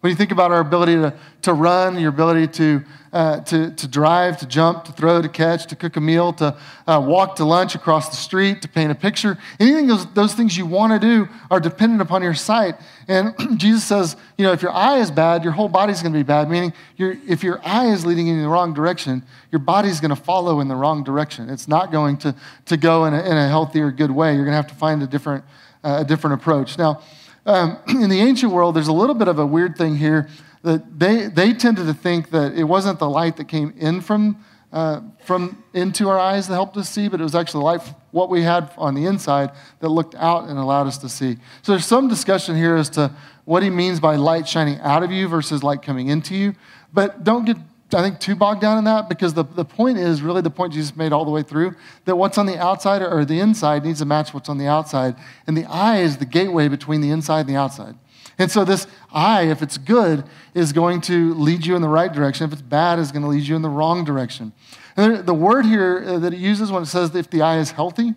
[0.07, 3.89] When you think about our ability to, to run, your ability to, uh, to, to
[3.89, 7.45] drive, to jump, to throw, to catch, to cook a meal, to uh, walk to
[7.45, 11.05] lunch across the street, to paint a picture, anything those, those things you want to
[11.05, 12.77] do are dependent upon your sight.
[13.09, 16.19] And Jesus says, you know, if your eye is bad, your whole body's going to
[16.21, 20.15] be bad, meaning if your eye is leading in the wrong direction, your body's going
[20.15, 21.51] to follow in the wrong direction.
[21.51, 22.33] It's not going to,
[22.67, 24.37] to go in a, in a healthy or good way.
[24.37, 25.43] You're going to have to find a different,
[25.83, 26.79] uh, a different approach.
[26.79, 27.03] Now,
[27.47, 30.29] um, in the ancient world, there's a little bit of a weird thing here
[30.63, 34.45] that they, they tended to think that it wasn't the light that came in from,
[34.73, 37.81] uh, from into our eyes that helped us see, but it was actually light,
[38.11, 41.37] what we had on the inside that looked out and allowed us to see.
[41.63, 43.13] So there's some discussion here as to
[43.45, 46.55] what he means by light shining out of you versus light coming into you.
[46.93, 47.59] But don't get
[47.95, 50.73] I think, too bogged down in that because the, the point is really the point
[50.73, 54.01] Jesus made all the way through that what's on the outside or the inside needs
[54.01, 55.15] to match what's on the outside.
[55.47, 57.95] And the eye is the gateway between the inside and the outside.
[58.39, 62.13] And so this eye, if it's good, is going to lead you in the right
[62.13, 62.45] direction.
[62.47, 64.53] If it's bad, is going to lead you in the wrong direction.
[64.97, 67.71] And the word here uh, that it uses when it says if the eye is
[67.71, 68.15] healthy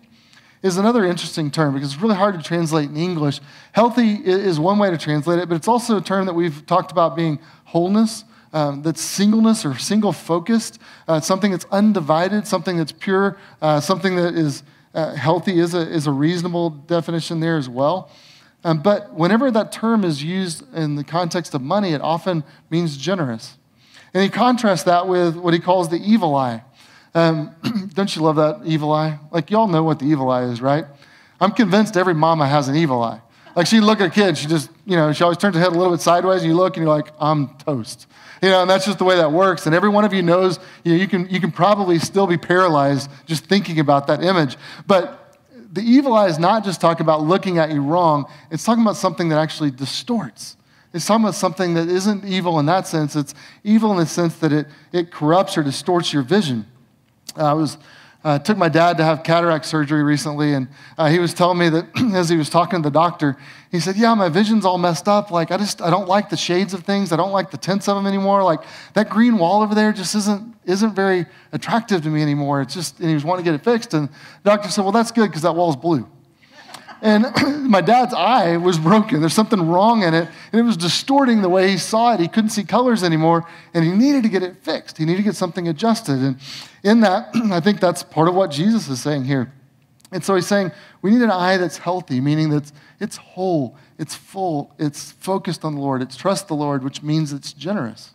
[0.62, 3.40] is another interesting term because it's really hard to translate in English.
[3.72, 6.92] Healthy is one way to translate it, but it's also a term that we've talked
[6.92, 12.92] about being wholeness um, that's singleness or single focused, uh, something that's undivided, something that's
[12.92, 14.62] pure, uh, something that is
[14.94, 18.10] uh, healthy is a, is a reasonable definition there as well.
[18.64, 22.96] Um, but whenever that term is used in the context of money, it often means
[22.96, 23.56] generous.
[24.12, 26.62] And he contrasts that with what he calls the evil eye.
[27.14, 27.54] Um,
[27.94, 29.18] don't you love that evil eye?
[29.30, 30.84] Like, y'all know what the evil eye is, right?
[31.40, 33.22] I'm convinced every mama has an evil eye.
[33.60, 35.72] Like, she look at a kid, she just, you know, she always turns her head
[35.72, 38.06] a little bit sideways, and you look, and you're like, I'm toast.
[38.40, 39.66] You know, and that's just the way that works.
[39.66, 42.38] And every one of you knows, you know, you can, you can probably still be
[42.38, 44.56] paralyzed just thinking about that image.
[44.86, 45.36] But
[45.70, 48.96] the evil eye is not just talking about looking at you wrong, it's talking about
[48.96, 50.56] something that actually distorts.
[50.94, 53.14] It's talking about something that isn't evil in that sense.
[53.14, 56.64] It's evil in the sense that it, it corrupts or distorts your vision.
[57.36, 57.76] Uh, I was
[58.22, 61.68] uh, took my dad to have cataract surgery recently, and uh, he was telling me
[61.70, 63.36] that as he was talking to the doctor,
[63.70, 65.30] he said, "Yeah, my vision's all messed up.
[65.30, 67.12] Like I just I don't like the shades of things.
[67.12, 68.42] I don't like the tints of them anymore.
[68.42, 68.60] Like
[68.94, 72.60] that green wall over there just isn't isn't very attractive to me anymore.
[72.60, 74.92] It's just." And he was wanting to get it fixed, and the doctor said, "Well,
[74.92, 76.06] that's good because that wall's blue."
[77.02, 77.26] And
[77.68, 79.20] my dad's eye was broken.
[79.20, 82.20] There's something wrong in it, and it was distorting the way he saw it.
[82.20, 84.98] He couldn't see colors anymore, and he needed to get it fixed.
[84.98, 86.18] He needed to get something adjusted.
[86.18, 86.38] And
[86.82, 89.52] in that, I think that's part of what Jesus is saying here.
[90.12, 94.14] And so he's saying we need an eye that's healthy, meaning that it's whole, it's
[94.14, 98.10] full, it's focused on the Lord, it's trust the Lord, which means it's generous.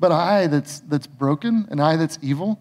[0.00, 2.58] But an eye that's, that's broken, an eye that's evil,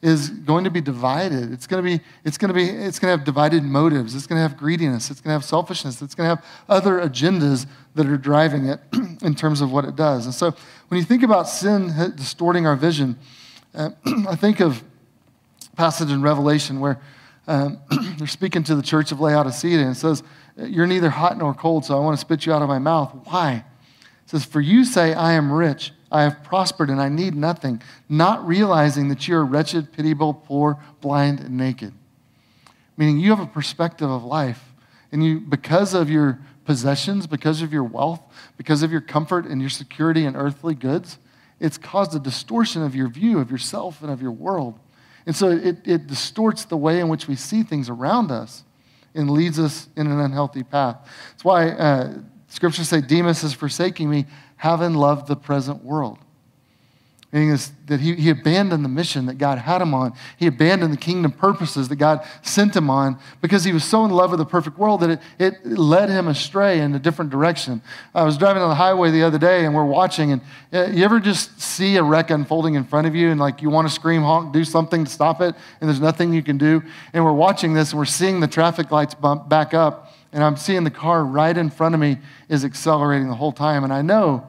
[0.00, 1.52] is going to be divided.
[1.52, 4.14] It's going to be, it's going to be, it's going to have divided motives.
[4.14, 5.10] It's going to have greediness.
[5.10, 6.00] It's going to have selfishness.
[6.00, 8.80] It's going to have other agendas that are driving it
[9.22, 10.24] in terms of what it does.
[10.24, 10.54] And so
[10.88, 13.18] when you think about sin distorting our vision,
[13.74, 13.90] uh,
[14.28, 14.84] I think of
[15.76, 17.00] passage in Revelation where
[17.48, 17.78] um,
[18.18, 20.22] they're speaking to the church of Laodicea and it says,
[20.56, 23.12] You're neither hot nor cold, so I want to spit you out of my mouth.
[23.24, 23.64] Why?
[24.24, 27.82] It says, For you say, I am rich I have prospered and I need nothing,
[28.08, 31.92] not realizing that you're wretched, pitiable, poor, blind, and naked.
[32.96, 34.62] Meaning you have a perspective of life,
[35.12, 38.20] and you, because of your possessions, because of your wealth,
[38.56, 41.18] because of your comfort and your security in earthly goods,
[41.60, 44.78] it's caused a distortion of your view of yourself and of your world.
[45.26, 48.64] And so it, it distorts the way in which we see things around us
[49.14, 50.96] and leads us in an unhealthy path.
[51.30, 52.14] That's why uh,
[52.48, 54.26] scriptures say, Demas is forsaking me
[54.58, 56.18] having loved the present world.
[57.32, 60.14] Meaning is that he, he abandoned the mission that God had him on.
[60.38, 64.10] He abandoned the kingdom purposes that God sent him on because he was so in
[64.10, 67.82] love with the perfect world that it, it led him astray in a different direction.
[68.14, 70.40] I was driving on the highway the other day and we're watching, and
[70.72, 73.68] uh, you ever just see a wreck unfolding in front of you and like you
[73.68, 76.82] want to scream, honk, do something to stop it, and there's nothing you can do?
[77.12, 80.56] And we're watching this and we're seeing the traffic lights bump back up and I'm
[80.56, 83.84] seeing the car right in front of me is accelerating the whole time.
[83.84, 84.48] And I know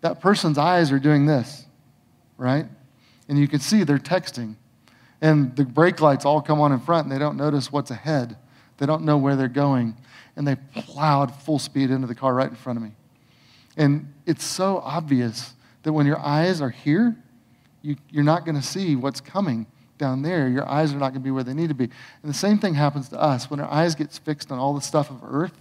[0.00, 1.66] that person's eyes are doing this,
[2.36, 2.66] right?
[3.28, 4.54] And you can see they're texting.
[5.20, 8.36] And the brake lights all come on in front and they don't notice what's ahead.
[8.78, 9.96] They don't know where they're going.
[10.36, 12.92] And they plowed full speed into the car right in front of me.
[13.76, 17.16] And it's so obvious that when your eyes are here,
[17.82, 19.66] you, you're not going to see what's coming
[19.98, 20.48] down there.
[20.48, 21.84] Your eyes are not going to be where they need to be.
[21.84, 23.50] And the same thing happens to us.
[23.50, 25.60] When our eyes get fixed on all the stuff of earth,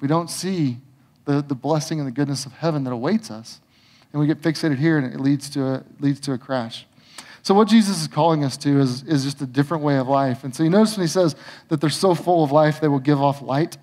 [0.00, 0.78] we don't see
[1.24, 3.60] the, the blessing and the goodness of heaven that awaits us.
[4.12, 6.86] And we get fixated here, and it leads to a, leads to a crash.
[7.42, 10.44] So, what Jesus is calling us to is, is just a different way of life.
[10.44, 11.36] And so, you notice when he says
[11.68, 13.76] that they're so full of life, they will give off light.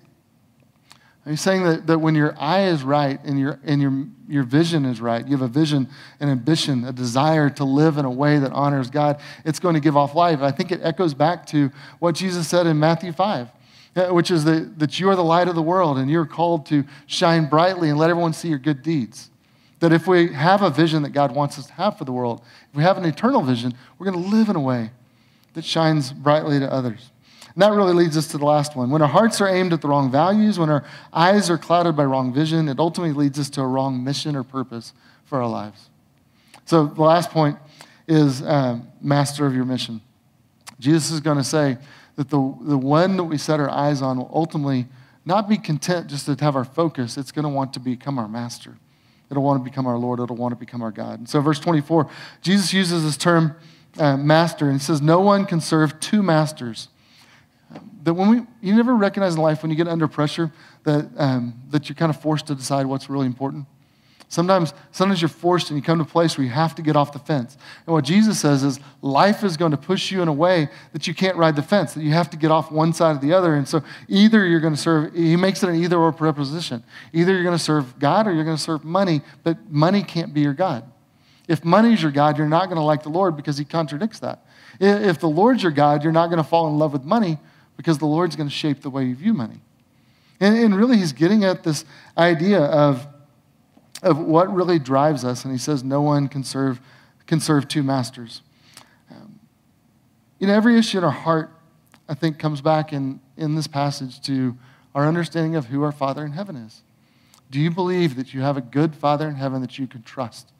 [1.24, 4.84] He's saying that, that when your eye is right and, your, and your, your vision
[4.84, 5.88] is right, you have a vision,
[6.20, 9.80] an ambition, a desire to live in a way that honors God, it's going to
[9.80, 10.40] give off life.
[10.40, 13.48] I think it echoes back to what Jesus said in Matthew 5,
[13.96, 16.66] uh, which is that, that you are the light of the world and you're called
[16.66, 19.30] to shine brightly and let everyone see your good deeds.
[19.80, 22.42] That if we have a vision that God wants us to have for the world,
[22.70, 24.90] if we have an eternal vision, we're going to live in a way
[25.54, 27.10] that shines brightly to others.
[27.56, 28.90] And that really leads us to the last one.
[28.90, 32.04] When our hearts are aimed at the wrong values, when our eyes are clouded by
[32.04, 34.92] wrong vision, it ultimately leads us to a wrong mission or purpose
[35.24, 35.88] for our lives.
[36.66, 37.56] So the last point
[38.06, 40.02] is uh, master of your mission.
[40.78, 41.78] Jesus is going to say
[42.16, 44.86] that the, the one that we set our eyes on will ultimately
[45.24, 48.28] not be content just to have our focus, it's going to want to become our
[48.28, 48.76] master.
[49.30, 51.20] It'll want to become our Lord, it'll want to become our God.
[51.20, 52.10] And so, verse 24,
[52.42, 53.56] Jesus uses this term
[53.96, 56.88] uh, master, and he says, No one can serve two masters
[58.02, 60.52] that when we, you never recognize in life when you get under pressure
[60.84, 63.66] that, um, that you're kind of forced to decide what's really important.
[64.28, 66.96] Sometimes, sometimes you're forced and you come to a place where you have to get
[66.96, 67.56] off the fence.
[67.86, 71.06] And what Jesus says is life is going to push you in a way that
[71.06, 73.32] you can't ride the fence, that you have to get off one side or the
[73.32, 73.54] other.
[73.54, 76.82] And so either you're going to serve, he makes it an either or preposition.
[77.12, 80.34] Either you're going to serve God or you're going to serve money, but money can't
[80.34, 80.84] be your God.
[81.46, 84.44] If money's your God, you're not going to like the Lord because he contradicts that.
[84.80, 87.38] If the Lord's your God, you're not going to fall in love with money
[87.76, 89.60] because the Lord's going to shape the way you view money.
[90.40, 91.84] And, and really, he's getting at this
[92.16, 93.06] idea of,
[94.02, 95.44] of what really drives us.
[95.44, 96.80] And he says, no one can serve,
[97.26, 98.42] can serve two masters.
[99.10, 99.38] Um,
[100.38, 101.50] you know, every issue in our heart,
[102.08, 104.56] I think, comes back in, in this passage to
[104.94, 106.82] our understanding of who our Father in heaven is.
[107.50, 110.52] Do you believe that you have a good Father in heaven that you can trust?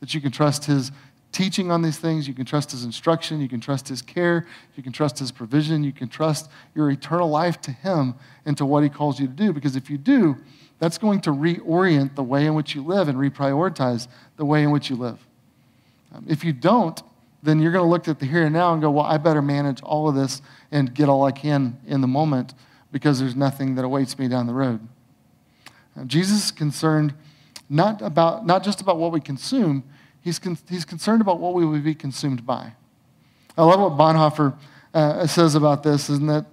[0.00, 0.92] That you can trust his,
[1.34, 2.26] teaching on these things.
[2.26, 3.40] You can trust his instruction.
[3.40, 4.46] You can trust his care.
[4.76, 5.84] You can trust his provision.
[5.84, 8.14] You can trust your eternal life to him
[8.46, 9.52] and to what he calls you to do.
[9.52, 10.36] Because if you do,
[10.78, 14.70] that's going to reorient the way in which you live and reprioritize the way in
[14.70, 15.18] which you live.
[16.14, 17.02] Um, if you don't,
[17.42, 19.42] then you're going to look at the here and now and go, well, I better
[19.42, 22.54] manage all of this and get all I can in the moment
[22.92, 24.80] because there's nothing that awaits me down the road.
[25.98, 27.12] Uh, Jesus is concerned
[27.68, 29.84] not, about, not just about what we consume,
[30.24, 32.72] He's, con- he's concerned about what we would be consumed by.
[33.58, 34.56] I love what Bonhoeffer
[34.94, 36.46] uh, says about this, isn't that,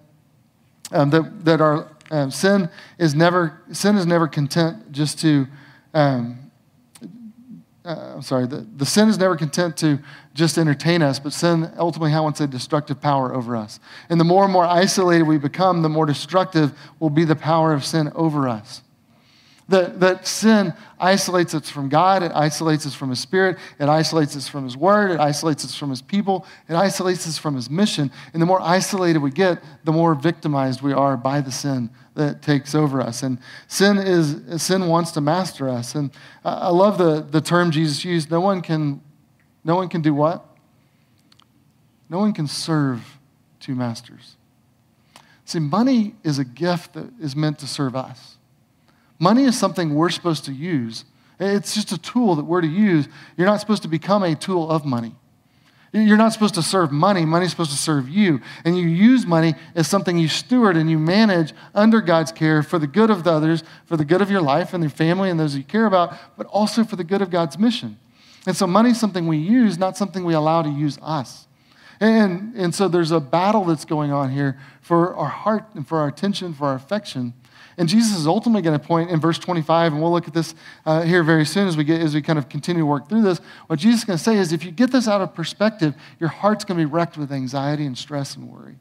[0.91, 5.47] um, that, that our um, sin, is never, sin is never content just to,
[5.93, 6.51] um,
[7.85, 9.99] uh, I'm sorry, the, the sin is never content to
[10.33, 13.79] just entertain us, but sin ultimately has a destructive power over us.
[14.09, 17.71] And the more and more isolated we become, the more destructive will be the power
[17.71, 18.81] of sin over us.
[19.71, 24.35] That, that sin isolates us from God, it isolates us from His Spirit, it isolates
[24.35, 27.69] us from His Word, it isolates us from His people, it isolates us from His
[27.69, 28.11] mission.
[28.33, 32.41] And the more isolated we get, the more victimized we are by the sin that
[32.41, 33.23] takes over us.
[33.23, 35.95] And sin is sin wants to master us.
[35.95, 36.11] And
[36.43, 38.29] I love the, the term Jesus used.
[38.29, 39.01] No one can,
[39.63, 40.45] no one can do what?
[42.09, 43.17] No one can serve
[43.61, 44.35] two masters.
[45.45, 48.37] See, money is a gift that is meant to serve us.
[49.21, 51.05] Money is something we're supposed to use.
[51.39, 53.07] It's just a tool that we're to use.
[53.37, 55.13] You're not supposed to become a tool of money.
[55.93, 57.23] You're not supposed to serve money.
[57.23, 58.41] Money's supposed to serve you.
[58.65, 62.79] And you use money as something you steward and you manage under God's care for
[62.79, 65.39] the good of the others, for the good of your life and your family and
[65.39, 67.99] those you care about, but also for the good of God's mission.
[68.47, 71.45] And so money's something we use, not something we allow to use us.
[71.99, 75.99] And, and so there's a battle that's going on here for our heart and for
[75.99, 77.35] our attention, for our affection.
[77.77, 80.53] And Jesus is ultimately going to point in verse 25, and we'll look at this
[80.85, 83.21] uh, here very soon as we, get, as we kind of continue to work through
[83.21, 83.39] this.
[83.67, 86.29] What Jesus is going to say is if you get this out of perspective, your
[86.29, 88.75] heart's going to be wrecked with anxiety and stress and worry.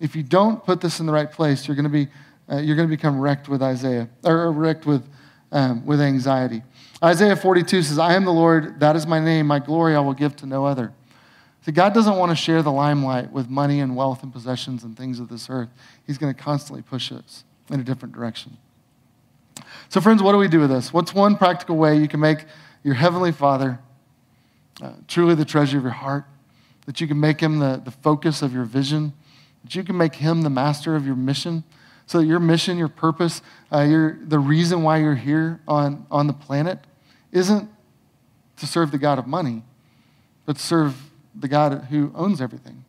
[0.00, 2.08] If you don't put this in the right place, you're going to, be,
[2.50, 5.06] uh, you're going to become wrecked with Isaiah, or wrecked with,
[5.52, 6.62] um, with anxiety.
[7.04, 10.14] Isaiah 42 says, I am the Lord, that is my name, my glory I will
[10.14, 10.92] give to no other.
[11.64, 14.96] See, God doesn't want to share the limelight with money and wealth and possessions and
[14.96, 15.68] things of this earth.
[16.06, 18.56] He's going to constantly push us in a different direction.
[19.88, 20.92] So, friends, what do we do with this?
[20.92, 22.44] What's one practical way you can make
[22.82, 23.78] your Heavenly Father
[24.80, 26.24] uh, truly the treasure of your heart?
[26.86, 29.12] That you can make Him the, the focus of your vision?
[29.62, 31.64] That you can make Him the master of your mission?
[32.06, 36.26] So that your mission, your purpose, uh, your, the reason why you're here on, on
[36.26, 36.78] the planet
[37.30, 37.70] isn't
[38.56, 39.62] to serve the God of money,
[40.46, 42.81] but serve the God who owns everything,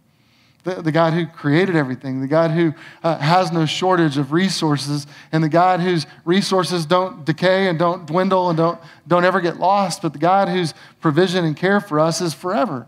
[0.63, 5.05] the, the God who created everything, the God who uh, has no shortage of resources,
[5.31, 9.57] and the God whose resources don't decay and don't dwindle and don't, don't ever get
[9.57, 12.87] lost, but the God whose provision and care for us is forever.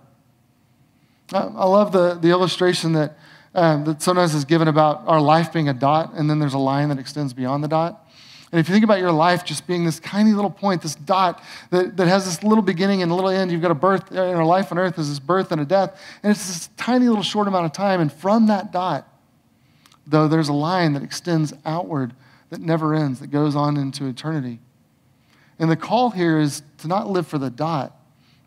[1.34, 3.18] I, I love the, the illustration that,
[3.54, 6.60] um, that sometimes is given about our life being a dot, and then there's a
[6.60, 8.05] line that extends beyond the dot.
[8.52, 11.44] And if you think about your life just being this tiny little point, this dot
[11.72, 14.22] that, that has this little beginning and a little end, you've got a birth, uh,
[14.22, 17.08] in our life on earth is this birth and a death, and it's this tiny
[17.08, 18.00] little short amount of time.
[18.00, 19.08] And from that dot,
[20.08, 22.14] though, there's a line that extends outward
[22.50, 24.60] that never ends, that goes on into eternity.
[25.58, 27.98] And the call here is to not live for the dot,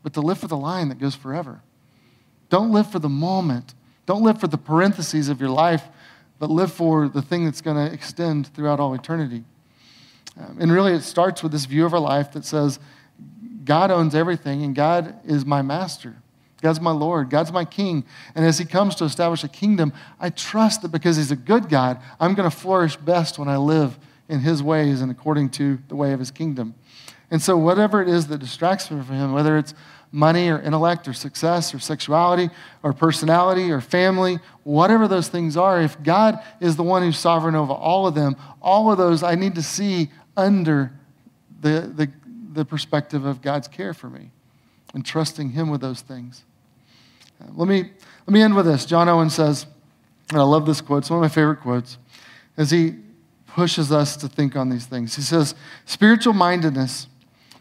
[0.03, 1.61] but to live for the line that goes forever.
[2.51, 3.75] Don't live for the moment.
[4.07, 5.83] Don't live for the parentheses of your life,
[6.39, 9.45] but live for the thing that's going to extend throughout all eternity.
[10.39, 12.79] Um, and really, it starts with this view of our life that says,
[13.65, 16.17] God owns everything, and God is my master.
[16.63, 17.31] God's my Lord.
[17.31, 18.05] God's my king.
[18.35, 21.69] And as He comes to establish a kingdom, I trust that because He's a good
[21.69, 25.79] God, I'm going to flourish best when I live in His ways and according to
[25.89, 26.75] the way of His kingdom.
[27.31, 29.75] And so, whatever it is that distracts me from Him, whether it's
[30.11, 32.49] money or intellect or success or sexuality
[32.83, 37.55] or personality or family, whatever those things are, if God is the one who's sovereign
[37.55, 40.93] over all of them, all of those I need to see under
[41.61, 42.11] the, the,
[42.53, 44.31] the perspective of God's care for me
[44.95, 46.45] and trusting Him with those things.
[47.41, 47.91] Uh, let, me,
[48.27, 48.87] let me end with this.
[48.87, 49.67] John Owen says,
[50.31, 51.99] and I love this quote, it's one of my favorite quotes,
[52.57, 52.97] as he
[53.47, 55.17] pushes us to think on these things.
[55.17, 57.09] He says, Spiritual mindedness,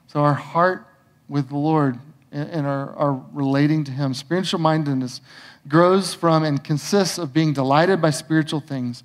[0.07, 0.85] so our heart
[1.27, 1.99] with the Lord
[2.31, 5.21] and our, our relating to Him, spiritual mindedness
[5.67, 9.03] grows from and consists of being delighted by spiritual things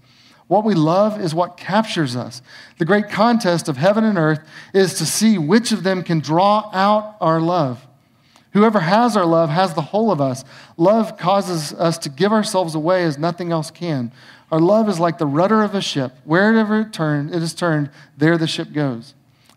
[0.49, 2.43] what we love is what captures us.
[2.79, 4.41] The great contest of heaven and earth
[4.75, 7.87] is to see which of them can draw out our love.
[8.53, 10.45] Whoever has our love has the whole of us.
[10.77, 14.13] Love causes us to give ourselves away as nothing else can.
[14.51, 16.13] Our love is like the rudder of a ship.
[16.25, 19.15] Wherever it, turn, it is turned, there the ship goes.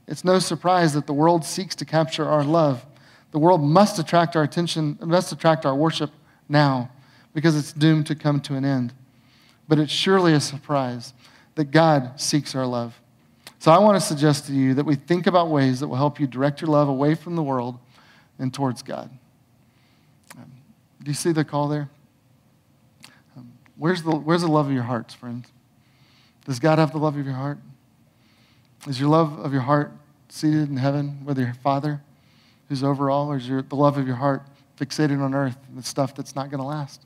[0.07, 2.85] It's no surprise that the world seeks to capture our love.
[3.31, 6.11] The world must attract our attention, must attract our worship
[6.47, 6.89] now
[7.33, 8.93] because it's doomed to come to an end
[9.67, 11.13] but it's surely a surprise
[11.55, 12.99] that God seeks our love.
[13.59, 16.19] So I want to suggest to you that we think about ways that will help
[16.19, 17.79] you direct your love away from the world
[18.37, 19.09] and towards God.
[20.37, 20.51] Um,
[21.01, 21.89] do you see the call there?
[23.35, 25.47] Um, where's, the, where's the love of your hearts, friends?
[26.45, 27.57] Does God have the love of your heart?
[28.87, 29.93] Is your love of your heart
[30.29, 32.01] seated in heaven with your Father
[32.69, 34.43] who's over all, or is your, the love of your heart
[34.77, 37.01] fixated on earth, the stuff that's not going to last?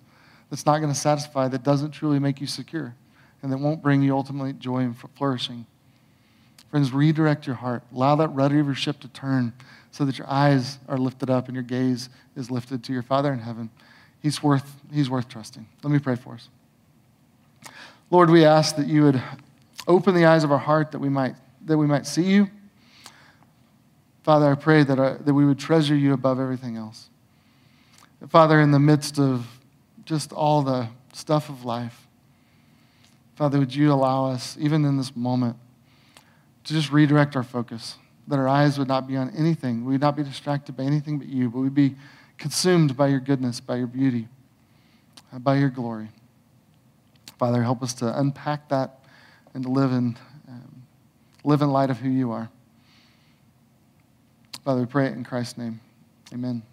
[0.49, 2.95] That's not going to satisfy, that doesn't truly make you secure,
[3.41, 5.65] and that won't bring you ultimately joy and flourishing.
[6.71, 7.83] Friends, redirect your heart.
[7.93, 9.53] Allow that rudder of your ship to turn
[9.91, 13.33] so that your eyes are lifted up and your gaze is lifted to your Father
[13.33, 13.69] in heaven.
[14.21, 15.65] He's worth, he's worth trusting.
[15.83, 16.49] Let me pray for us.
[18.11, 19.21] Lord, we ask that you would
[19.87, 21.35] open the eyes of our heart that we might,
[21.65, 22.49] that we might see you.
[24.23, 27.09] Father, I pray that, uh, that we would treasure you above everything else.
[28.29, 29.47] Father, in the midst of
[30.09, 32.07] just all the stuff of life.
[33.35, 35.55] Father, would you allow us, even in this moment,
[36.63, 37.95] to just redirect our focus,
[38.27, 39.85] that our eyes would not be on anything.
[39.85, 41.95] We would not be distracted by anything but you, but we'd be
[42.39, 44.27] consumed by your goodness, by your beauty,
[45.31, 46.07] by your glory.
[47.37, 49.01] Father, help us to unpack that
[49.53, 50.81] and to live in, um,
[51.43, 52.49] live in light of who you are.
[54.65, 55.79] Father, we pray it in Christ's name.
[56.33, 56.63] Amen.